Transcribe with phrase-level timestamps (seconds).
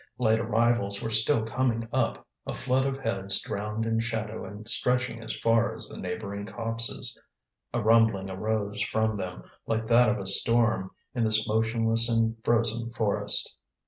[0.17, 5.21] Late arrivals were still coming up, a flood of heads drowned in shadow and stretching
[5.21, 7.15] as far as the neighbouring copses.
[7.71, 12.91] A rumbling arose from them, like that of a storm, in this motionless and frozen
[12.91, 13.53] forest.